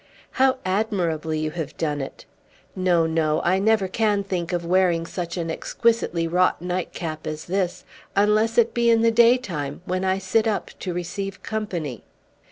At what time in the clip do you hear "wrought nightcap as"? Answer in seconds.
6.27-7.45